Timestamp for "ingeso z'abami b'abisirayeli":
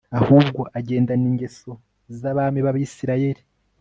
1.31-3.41